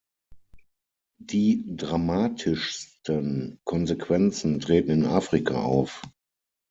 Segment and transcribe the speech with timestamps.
[1.19, 6.01] Die dramatischsten Konsequenzen treten in Afrika auf.